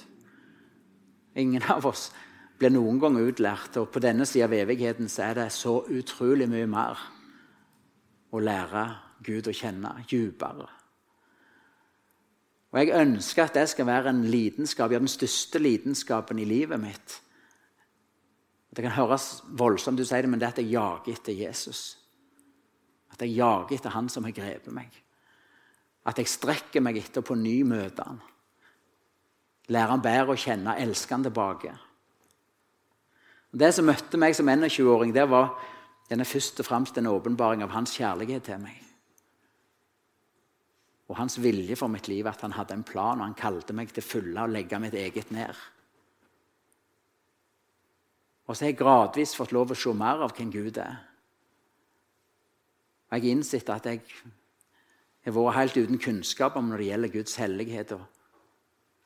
Ingen 1.40 1.64
av 1.72 1.86
oss 1.88 2.10
blir 2.58 2.70
noen 2.74 3.00
gang 3.02 3.16
utlært, 3.18 3.78
og 3.80 3.90
på 3.90 4.02
denne 4.02 4.26
sida 4.28 4.46
av 4.46 4.54
evigheten 4.56 5.08
så 5.10 5.30
er 5.30 5.40
det 5.40 5.50
så 5.54 5.80
utrolig 5.90 6.46
mye 6.50 6.68
mer 6.70 7.00
å 8.34 8.42
lære 8.42 8.84
Gud 9.24 9.48
å 9.48 9.56
kjenne 9.56 9.94
dypere. 10.10 10.68
Og 12.74 12.80
Jeg 12.80 12.96
ønsker 12.98 13.44
at 13.44 13.54
det 13.54 13.68
skal 13.70 13.86
være 13.86 14.10
en 14.10 14.24
lidenskap, 14.26 14.90
ja, 14.90 14.98
den 14.98 15.10
største 15.10 15.60
lidenskapen 15.62 16.40
i 16.42 16.46
livet 16.48 16.80
mitt. 16.82 17.20
Det 18.74 18.82
kan 18.82 18.96
høres 18.96 19.42
voldsomt 19.54 20.00
ut, 20.00 20.12
men 20.26 20.40
det 20.40 20.48
er 20.48 20.54
at 20.56 20.58
jeg 20.58 20.72
jager 20.74 21.14
etter 21.14 21.36
Jesus. 21.38 21.82
At 23.14 23.22
jeg 23.22 23.36
jager 23.36 23.76
etter 23.76 23.94
Han 23.94 24.08
som 24.10 24.26
har 24.26 24.34
grepet 24.34 24.74
meg. 24.74 24.90
At 26.04 26.18
jeg 26.18 26.28
strekker 26.28 26.82
meg 26.82 26.98
etter 26.98 27.22
på 27.22 27.36
ny 27.38 27.62
møte 27.62 28.02
han. 28.02 28.18
Lære 29.70 29.94
han 29.94 30.02
bedre 30.04 30.34
å 30.34 30.40
kjenne, 30.40 30.74
elske 30.82 31.14
han 31.14 31.24
tilbake. 31.24 31.72
Det 33.54 33.70
som 33.72 33.86
møtte 33.86 34.18
meg 34.18 34.34
som 34.34 34.50
21-åring, 34.50 35.14
det 35.14 35.28
var 35.30 35.54
denne 36.10 36.26
først 36.26 36.58
og 36.60 36.66
fremst 36.66 36.98
en 36.98 37.08
åpenbaring 37.08 37.62
av 37.64 37.72
hans 37.72 37.94
kjærlighet 37.94 38.44
til 38.50 38.58
meg. 38.60 38.80
Og 41.08 41.16
hans 41.20 41.38
vilje 41.38 41.76
for 41.78 41.92
mitt 41.92 42.08
liv, 42.10 42.26
at 42.26 42.42
han 42.42 42.56
hadde 42.56 42.74
en 42.74 42.84
plan, 42.84 43.20
og 43.20 43.28
han 43.28 43.38
kalte 43.38 43.76
meg 43.76 43.92
til 43.94 44.04
fulle 44.04 44.42
å 44.42 44.50
legge 44.50 44.80
mitt 44.82 44.96
eget 44.98 45.30
ned. 45.32 45.54
Og 48.44 48.56
så 48.56 48.64
har 48.64 48.72
jeg 48.72 48.80
gradvis 48.80 49.36
fått 49.38 49.54
lov 49.56 49.72
å 49.72 49.78
se 49.78 49.92
mer 49.96 50.24
av 50.24 50.34
hvem 50.36 50.50
Gud 50.52 50.78
er. 50.80 50.98
Og 53.08 53.16
jeg 53.16 53.24
har 53.24 53.30
innsett 53.30 53.70
at 53.72 53.86
jeg 53.88 54.02
har 55.24 55.36
vært 55.36 55.56
helt 55.56 55.78
uten 55.78 56.00
kunnskap 56.02 56.56
om 56.60 56.68
når 56.68 56.82
det 56.82 56.90
gjelder 56.90 57.14
Guds 57.14 57.38
hellighet 57.40 57.94
og 57.96 58.04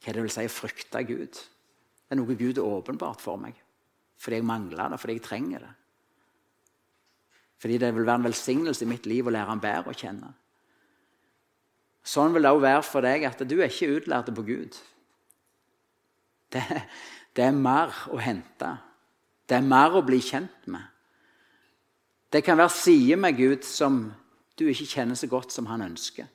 hva 0.03 0.15
det 0.15 0.25
vil 0.25 0.33
si 0.33 0.47
å 0.47 0.53
frykte 0.53 1.05
Gud. 1.07 1.39
Det 1.39 2.17
er 2.17 2.19
noe 2.19 2.39
Gud 2.39 2.59
er 2.59 2.67
åpenbart 2.67 3.23
for 3.23 3.41
meg 3.41 3.59
fordi 4.19 4.41
jeg 4.41 4.49
mangler 4.49 4.91
det, 4.91 4.97
fordi 4.99 5.15
jeg 5.15 5.23
trenger 5.23 5.61
det. 5.63 5.69
Fordi 7.63 7.77
det 7.79 7.91
vil 7.95 8.07
være 8.07 8.19
en 8.19 8.25
velsignelse 8.27 8.83
i 8.83 8.89
mitt 8.91 9.07
liv 9.07 9.29
å 9.29 9.31
lære 9.31 9.53
ham 9.53 9.61
bedre 9.63 9.93
å 9.93 9.99
kjenne. 9.99 10.33
Sånn 12.03 12.35
vil 12.35 12.43
det 12.43 12.51
òg 12.51 12.65
være 12.65 12.83
for 12.83 13.07
deg 13.07 13.29
at 13.29 13.45
du 13.47 13.55
er 13.61 13.71
ikke 13.71 14.01
utlært 14.01 14.33
på 14.35 14.43
Gud. 14.49 14.79
Det, 16.51 16.65
det 17.37 17.47
er 17.47 17.55
mer 17.55 17.95
å 18.11 18.19
hente. 18.19 18.73
Det 19.49 19.57
er 19.57 19.65
mer 19.65 19.97
å 19.97 20.05
bli 20.05 20.21
kjent 20.21 20.67
med. 20.69 20.85
Det 22.29 22.43
kan 22.45 22.59
være 22.59 22.75
sider 22.75 23.17
med 23.17 23.39
Gud 23.39 23.65
som 23.65 24.03
du 24.59 24.67
ikke 24.69 24.91
kjenner 24.91 25.17
så 25.17 25.29
godt 25.31 25.55
som 25.55 25.71
han 25.71 25.87
ønsker. 25.87 26.27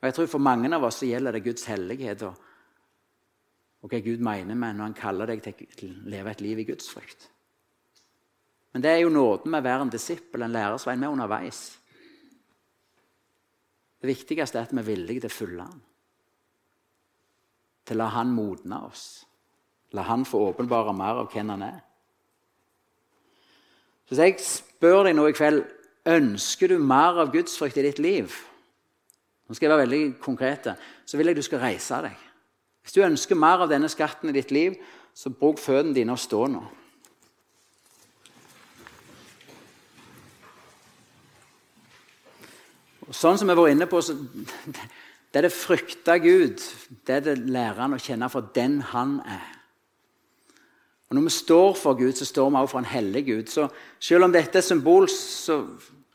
Og 0.00 0.08
jeg 0.08 0.16
tror 0.16 0.26
For 0.32 0.42
mange 0.42 0.72
av 0.74 0.84
oss 0.84 1.02
gjelder 1.06 1.36
det 1.36 1.44
Guds 1.44 1.64
hellighet 1.70 2.26
og, 2.26 2.34
og 3.82 3.92
hva 3.92 4.02
Gud 4.02 4.20
mener 4.24 4.58
med 4.58 4.76
når 4.76 4.90
han 4.90 4.98
kaller 4.98 5.30
deg 5.30 5.44
til 5.46 5.94
å 5.94 6.10
leve 6.10 6.34
et 6.34 6.42
liv 6.42 6.58
i 6.58 6.66
Guds 6.68 6.90
frykt. 6.90 7.28
Men 8.74 8.82
det 8.82 8.90
er 8.92 9.04
jo 9.04 9.12
nåden 9.14 9.50
med 9.50 9.62
å 9.62 9.64
være 9.64 9.86
en 9.86 9.92
disippel, 9.94 10.42
en 10.42 10.52
lærersvein 10.52 11.00
med 11.00 11.14
underveis. 11.14 11.60
Det 14.02 14.10
viktigste 14.10 14.58
er 14.58 14.66
at 14.66 14.74
vi 14.74 14.82
er 14.82 14.90
villige 14.90 15.22
til 15.24 15.30
å 15.30 15.36
følge 15.36 15.68
han. 15.70 15.78
Til 17.86 17.96
å 17.96 18.02
la 18.02 18.10
han 18.18 18.34
modne 18.36 18.82
oss. 18.90 19.06
La 19.96 20.04
han 20.10 20.26
få 20.28 20.42
åpenbare 20.50 20.92
mer 20.92 21.22
av 21.22 21.30
hvem 21.32 21.54
han 21.54 21.64
er. 21.64 21.85
Så 24.06 24.22
jeg 24.22 24.38
spør 24.42 25.08
deg 25.08 25.16
nå 25.18 25.26
i 25.30 25.34
kveld 25.36 25.64
Ønsker 26.06 26.70
du 26.70 26.78
mer 26.78 27.18
av 27.18 27.32
gudsfrykt 27.34 27.80
i 27.80 27.82
ditt 27.88 27.98
liv? 27.98 28.30
Nå 29.46 29.54
skal 29.54 29.66
jeg 29.66 29.72
være 29.72 29.86
veldig 29.86 30.20
konkret, 30.22 30.68
Så 31.04 31.16
vil 31.16 31.26
jeg 31.26 31.36
du 31.36 31.42
skal 31.42 31.58
reise 31.58 32.02
deg. 32.02 32.14
Hvis 32.82 32.92
du 32.92 33.02
ønsker 33.02 33.34
mer 33.34 33.64
av 33.64 33.68
denne 33.68 33.88
skatten 33.88 34.30
i 34.30 34.32
ditt 34.32 34.50
liv, 34.50 34.74
Så 35.14 35.30
bruk 35.30 35.58
føttene 35.58 35.94
dine 35.94 36.12
og 36.12 36.18
stå 36.18 36.46
nå. 36.46 36.62
Og 43.08 43.14
sånn 43.14 43.38
som 43.38 43.48
vi 43.48 43.54
var 43.56 43.70
inne 43.70 43.86
på, 43.86 44.00
så 44.02 44.12
det 45.32 45.40
er 45.40 45.46
det 45.46 45.52
frykte 45.54 46.18
Gud. 46.20 46.62
Det 47.06 47.16
er 47.16 47.20
det 47.24 47.38
lærer 47.38 47.80
han 47.80 47.96
å 47.96 48.02
kjenne 48.02 48.28
for 48.30 48.50
den 48.54 48.80
han 48.92 49.20
er. 49.24 49.55
Og 51.08 51.14
Når 51.14 51.22
vi 51.22 51.30
står 51.30 51.74
for 51.74 51.94
Gud, 51.94 52.12
så 52.12 52.24
står 52.24 52.50
vi 52.50 52.56
også 52.56 52.70
for 52.70 52.78
en 52.78 52.84
hellig 52.84 53.26
Gud. 53.26 53.46
Så 53.46 53.68
selv 54.00 54.24
om 54.24 54.32
dette 54.32 54.58
er 54.58 54.62
symbol, 54.62 55.08
så 55.08 55.62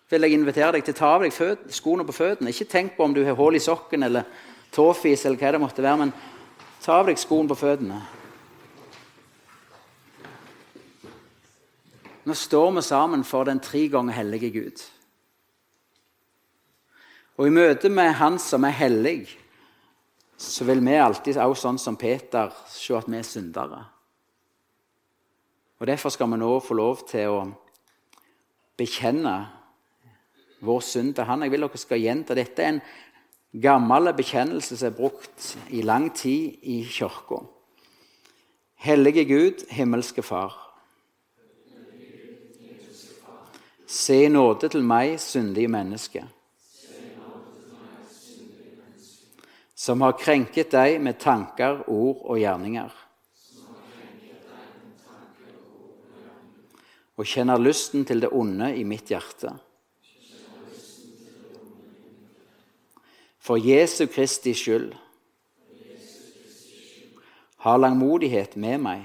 vil 0.09 0.21
jeg 0.21 0.35
invitere 0.35 0.71
deg 0.75 0.83
til 0.83 0.95
å 0.95 0.97
ta 0.97 1.11
av 1.15 1.23
deg 1.23 1.35
skoene 1.71 2.03
på 2.03 2.15
føttene. 2.15 2.51
Ikke 2.51 2.67
tenk 2.67 2.97
på 2.97 3.05
om 3.05 3.13
du 3.15 3.23
har 3.23 3.37
hull 3.39 3.55
i 3.55 3.63
sokken 3.63 4.03
eller 4.03 4.27
tåfis 4.71 5.25
eller 5.25 5.39
hva 5.39 5.51
det 5.51 5.61
måtte 5.63 5.85
være, 5.85 6.01
men 6.03 6.11
ta 6.83 6.97
av 6.99 7.07
deg 7.07 7.19
skoene 7.19 7.47
på 7.51 7.59
føttene. 7.61 8.01
Nå 12.27 12.35
står 12.37 12.75
vi 12.75 12.83
sammen 12.85 13.23
for 13.25 13.47
den 13.47 13.63
tre 13.63 13.87
ganger 13.89 14.19
hellige 14.19 14.51
Gud. 14.53 14.83
Og 17.39 17.47
i 17.47 17.55
møte 17.55 17.89
med 17.89 18.13
Han 18.19 18.37
som 18.39 18.67
er 18.67 18.75
hellig, 18.75 19.29
så 20.37 20.67
vil 20.67 20.83
vi 20.83 20.99
alltid, 20.99 21.37
også 21.37 21.69
sånn 21.69 21.79
som 21.79 21.97
Peter, 21.97 22.51
se 22.67 22.93
at 22.97 23.07
vi 23.09 23.17
er 23.17 23.25
syndere. 23.25 23.85
Og 25.81 25.87
Derfor 25.87 26.13
skal 26.13 26.29
vi 26.29 26.37
nå 26.37 26.59
få 26.61 26.75
lov 26.77 26.99
til 27.09 27.31
å 27.33 27.37
bekjenne 28.77 29.33
vår 30.61 30.83
synd 30.85 31.15
til 31.17 31.25
Han. 31.25 31.41
Jeg 31.41 31.51
vil 31.55 31.65
dere 31.65 31.81
skal 31.81 32.03
gjenta 32.03 32.37
dette. 32.37 32.61
er 32.61 32.75
en 32.75 32.81
gammel 33.61 34.13
bekjennelse 34.13 34.77
som 34.77 34.91
er 34.91 34.97
brukt 34.99 35.57
i 35.73 35.81
lang 35.81 36.11
tid 36.13 36.61
i 36.61 36.83
kirka. 36.85 37.41
Hellige 38.75 39.25
Gud, 39.25 39.65
himmelske 39.73 40.21
Far. 40.21 40.53
Se 43.87 44.29
nåde 44.29 44.69
til 44.69 44.83
meg, 44.83 45.19
syndige 45.19 45.67
menneske. 45.67 46.27
som 49.81 50.01
har 50.05 50.13
krenket 50.13 50.69
deg 50.75 50.99
med 51.01 51.17
tanker, 51.17 51.79
ord 51.89 52.19
og 52.21 52.37
gjerninger. 52.37 53.00
Og 57.21 57.27
kjenner 57.29 57.61
lysten 57.61 58.01
til 58.01 58.23
det 58.23 58.31
onde 58.33 58.71
i 58.73 58.81
mitt 58.81 59.11
hjerte. 59.13 59.51
For 63.37 63.61
Jesu 63.61 64.07
Kristi 64.09 64.55
skyld. 64.57 64.95
Ha 67.61 67.75
langmodighet 67.77 68.55
med 68.57 68.81
meg. 68.81 69.03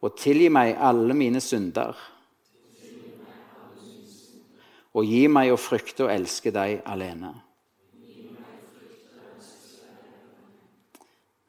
Og 0.00 0.16
tilgi 0.16 0.48
meg 0.48 0.78
alle 0.80 1.16
mine 1.16 1.44
synder. 1.44 1.92
Og 4.96 5.04
gi 5.04 5.26
meg 5.28 5.52
å 5.52 5.60
frykte 5.60 6.06
og 6.06 6.14
elske 6.14 6.54
deg 6.56 6.80
alene. 6.88 7.34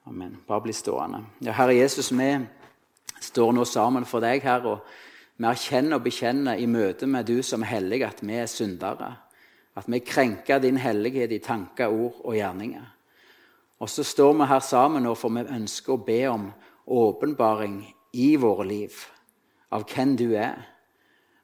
Amen. 0.03 0.35
Bare 0.47 0.67
bli 0.67 0.75
stående. 0.75 1.23
Ja, 1.47 1.55
Herre 1.55 1.79
Jesus, 1.79 2.11
vi 2.11 2.33
står 3.35 3.51
nå 3.51 3.65
sammen 3.67 4.07
for 4.07 4.23
deg, 4.23 4.43
her, 4.47 4.63
og 4.63 4.85
vi 5.35 5.47
erkjenner 5.49 5.99
og 5.99 6.05
bekjenner 6.05 6.59
i 6.61 6.67
møte 6.71 7.07
med 7.11 7.27
du 7.27 7.41
som 7.43 7.65
hellig, 7.67 7.99
at 8.07 8.21
vi 8.23 8.37
er 8.39 8.47
syndere. 8.47 9.11
At 9.75 9.89
vi 9.91 9.99
krenker 9.99 10.61
din 10.63 10.79
hellighet 10.79 11.33
i 11.35 11.41
tanker, 11.43 11.91
ord 11.91 12.21
og 12.23 12.37
gjerninger. 12.37 12.85
Og 13.83 13.91
så 13.91 14.05
står 14.07 14.37
vi 14.39 14.47
her 14.47 14.63
sammen 14.63 15.03
nå, 15.03 15.11
for 15.19 15.33
vi 15.35 15.43
ønsker 15.43 15.97
å 15.97 16.05
be 16.05 16.21
om 16.31 16.47
åpenbaring 16.85 17.81
i 18.15 18.29
våre 18.39 18.63
liv 18.69 19.01
av 19.75 19.83
hvem 19.89 20.15
du 20.15 20.29
er. 20.39 20.61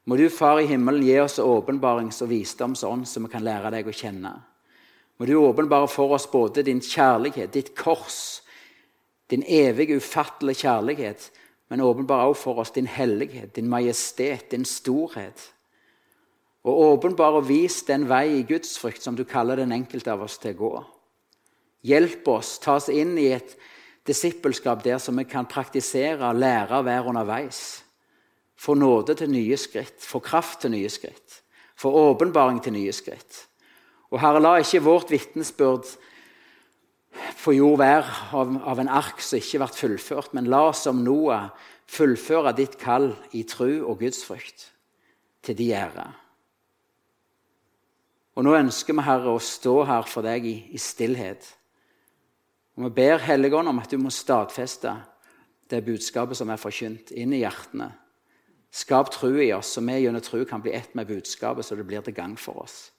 Må 0.07 0.15
du, 0.15 0.29
Far 0.31 0.61
i 0.61 0.69
himmelen, 0.69 1.03
gi 1.03 1.19
oss 1.19 1.41
åpenbarings- 1.43 2.21
og 2.23 2.31
visdomsånd, 2.31 3.03
så 3.07 3.19
vi 3.25 3.33
kan 3.33 3.43
lære 3.43 3.73
deg 3.75 3.91
å 3.91 3.97
kjenne. 3.97 4.31
Må 5.19 5.27
du 5.27 5.35
åpenbare 5.35 5.91
for 5.91 6.15
oss 6.15 6.29
både 6.31 6.63
din 6.63 6.79
kjærlighet, 6.79 7.51
ditt 7.51 7.75
kors, 7.75 8.39
din 9.29 9.43
evige, 9.43 9.99
ufattelige 9.99 10.63
kjærlighet, 10.63 11.27
men 11.71 11.81
åpenbar 11.81 12.27
også 12.27 12.43
for 12.43 12.59
oss 12.59 12.73
din 12.75 12.87
hellighet, 12.91 13.53
din 13.55 13.69
majestet, 13.71 14.49
din 14.51 14.65
storhet. 14.67 15.39
Og 16.67 16.79
åpenbar 16.91 17.37
og 17.39 17.45
vis 17.47 17.77
den 17.87 18.09
vei 18.09 18.25
i 18.41 18.43
gudsfrykt 18.43 19.05
som 19.05 19.15
du 19.15 19.23
kaller 19.23 19.55
den 19.55 19.71
enkelte 19.71 20.11
av 20.11 20.25
oss 20.25 20.35
til 20.41 20.51
å 20.51 20.59
gå. 20.59 20.71
Hjelp 21.87 22.27
oss, 22.27 22.57
ta 22.59 22.75
oss 22.75 22.89
inn 22.91 23.15
i 23.15 23.29
et 23.31 23.55
disippelskap 24.03 24.83
der 24.83 24.99
som 24.99 25.15
vi 25.15 25.23
kan 25.31 25.47
praktisere 25.47 26.33
lære 26.35 26.81
å 26.81 26.85
være 26.85 27.13
underveis. 27.13 27.61
Få 28.59 28.75
nåde 28.75 29.15
til 29.15 29.31
nye 29.31 29.55
skritt, 29.57 30.03
få 30.03 30.19
kraft 30.19 30.65
til 30.65 30.75
nye 30.75 30.91
skritt, 30.91 31.39
få 31.79 31.87
åpenbaring 32.11 32.59
til 32.59 32.75
nye 32.75 32.91
skritt. 32.91 33.45
Og 34.11 34.19
Herre, 34.19 34.43
la 34.43 34.57
ikke 34.59 34.83
vårt 34.83 35.15
vitnesbyrd 35.15 35.87
på 37.43 37.55
jord 37.55 37.79
være 37.81 38.17
av, 38.37 38.55
av, 38.63 38.79
en 38.79 38.91
ark 38.91 39.21
som 39.23 39.39
ikke 39.41 39.61
ble 39.61 39.69
fullført. 39.75 40.33
Men 40.37 40.49
la 40.51 40.67
oss 40.69 40.85
som 40.85 41.03
Noah 41.03 41.49
fullføre 41.91 42.53
ditt 42.57 42.77
kall 42.81 43.11
i 43.35 43.43
tru 43.47 43.81
og 43.81 43.99
gudsfrykt, 44.01 44.69
til 45.43 45.57
de 45.57 45.71
ære. 45.75 46.07
Og 48.37 48.45
nå 48.47 48.53
ønsker 48.55 48.95
vi, 48.95 49.03
Herre, 49.03 49.33
å 49.35 49.43
stå 49.43 49.81
her 49.89 50.07
for 50.07 50.23
deg 50.25 50.45
i, 50.47 50.55
i 50.71 50.79
stillhet. 50.79 51.49
Og 52.77 52.87
Vi 52.87 52.93
ber 53.01 53.19
Helligånd 53.25 53.67
om 53.67 53.81
at 53.81 53.91
du 53.91 53.99
må 53.99 54.13
stadfeste 54.13 54.93
det 55.71 55.83
budskapet 55.85 56.39
som 56.39 56.49
er 56.51 56.59
forkynt, 56.59 57.11
inn 57.11 57.35
i 57.35 57.43
hjertene. 57.43 57.91
Skap 58.71 59.11
tro 59.11 59.33
i 59.35 59.51
oss, 59.51 59.73
så 59.75 59.83
vi 59.83 59.97
gjennom 59.99 60.23
tro 60.23 60.45
kan 60.47 60.63
bli 60.63 60.71
ett 60.75 60.95
med 60.95 61.09
budskapet, 61.09 61.65
så 61.65 61.75
det 61.75 61.85
blir 61.87 62.03
til 62.05 62.15
gang 62.15 62.37
for 62.39 62.63
oss. 62.63 62.91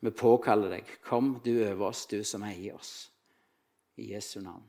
Vi 0.00 0.10
påkaller 0.10 0.72
deg. 0.72 0.90
Kom 1.04 1.34
du 1.44 1.52
over 1.66 1.90
oss, 1.90 2.06
du 2.08 2.22
som 2.24 2.44
er 2.48 2.56
i 2.56 2.70
oss. 2.72 3.10
I 4.00 4.12
Jesu 4.14 4.40
navn. 4.40 4.64